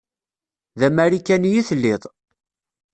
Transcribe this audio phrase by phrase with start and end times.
[0.79, 2.03] D amarikani i telliḍ.